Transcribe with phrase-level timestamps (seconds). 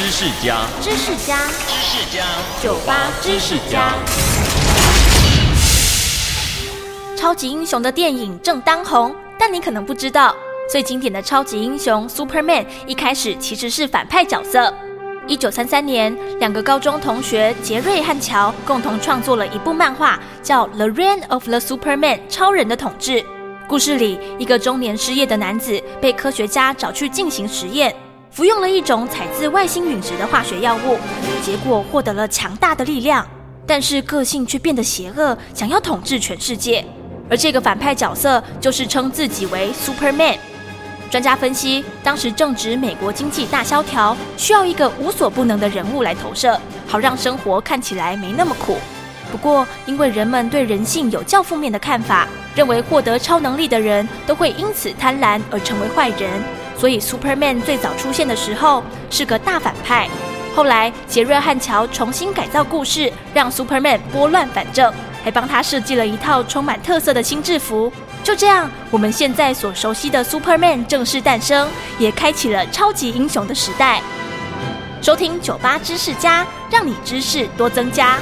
[0.00, 1.36] 知识家，知识家，
[1.68, 2.24] 知识家，
[2.62, 3.92] 酒吧知识家。
[7.14, 10.34] 超级英雄的电影正当红，但你可能不知道，
[10.72, 14.72] 最经典的超级英雄 Superman 一开始其实是反派角色。
[15.26, 23.22] 一九三三年，两个高中同学杰瑞和乔共同创作了一部漫画，叫《The Reign of the Superman》超人的统治。
[23.68, 27.94] 故事里，一个中年失业的男子被科学家找去进行实验，
[28.30, 30.96] 服用了一种采自外星陨石的化学药物，
[31.42, 33.26] 结果获得了强大的力量，
[33.66, 36.84] 但是个性却变得邪恶，想要统治全世界。
[37.28, 40.36] 而这个反派角色就是称自己为 Superman。
[41.10, 48.78] 专家分析，当时正值美国经济大萧条，需要一个无所不能的人物来投射，好让生活看起来没那么苦。
[49.32, 56.30] 不过，因为人们对人性有较负面的看法，认为获得超能力的人都会因此贪婪而成为坏人，
[56.80, 60.08] 所以 Superman 最早出现的时候是个大反派。
[60.56, 64.90] 后来，杰瑞和乔重新改造故事，让 Superman 拨乱反正，
[65.22, 67.92] 还帮他设计了一套充满特色的新制服。
[68.24, 74.00] 就这样，我们现在所熟悉的 Superman 正式诞生，也开启了超级英雄的时代。
[75.02, 78.16] 收听酒吧知识家，让你知识多增加。